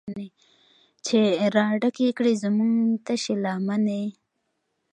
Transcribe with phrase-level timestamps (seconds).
[1.05, 1.19] چې
[1.55, 4.03] راډکې کړي زمونږ تشې لمنې